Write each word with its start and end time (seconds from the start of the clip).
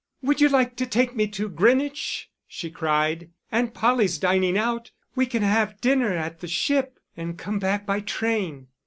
"Would 0.23 0.41
you 0.41 0.49
like 0.49 0.75
to 0.77 0.87
take 0.87 1.15
me 1.15 1.27
to 1.27 1.47
Greenwich?" 1.47 2.31
she 2.47 2.71
cried. 2.71 3.29
"Aunt 3.51 3.75
Polly's 3.75 4.17
dining 4.17 4.57
out; 4.57 4.89
we 5.13 5.27
can 5.27 5.43
have 5.43 5.79
dinner 5.79 6.11
at 6.13 6.39
the 6.39 6.47
Ship 6.47 6.97
and 7.15 7.37
come 7.37 7.59
back 7.59 7.85
by 7.85 7.99
train." 7.99 8.69